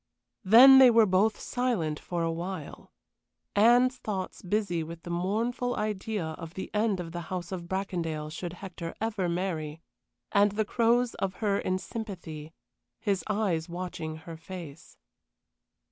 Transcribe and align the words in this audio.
Then 0.43 0.79
they 0.79 0.89
were 0.89 1.05
both 1.05 1.39
silent 1.39 1.99
for 1.99 2.23
a 2.23 2.31
while 2.31 2.91
Anne's 3.55 3.97
thoughts 3.97 4.41
busy 4.41 4.81
with 4.81 5.03
the 5.03 5.11
mournful 5.11 5.75
idea 5.75 6.25
of 6.25 6.55
the 6.55 6.71
end 6.73 6.99
of 6.99 7.11
the 7.11 7.21
House 7.29 7.51
of 7.51 7.67
Bracondale 7.67 8.31
should 8.31 8.53
Hector 8.53 8.95
never 8.99 9.29
marry, 9.29 9.79
and 10.31 10.53
the 10.53 10.65
Crow's 10.65 11.13
of 11.13 11.35
her 11.35 11.59
in 11.59 11.77
sympathy, 11.77 12.51
his 12.99 13.23
eyes 13.29 13.69
watching 13.69 14.15
her 14.15 14.37
face. 14.37 14.97